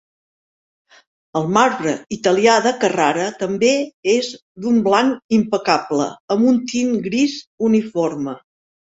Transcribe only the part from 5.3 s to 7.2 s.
impecable amb un tint